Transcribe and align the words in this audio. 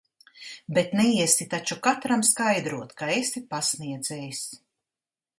Bet 0.75 0.93
neiesi 0.99 1.45
taču 1.51 1.75
katram 1.87 2.23
skaidrot, 2.29 2.95
ka 3.01 3.09
esi 3.19 3.43
pasniedzējs. 3.53 4.41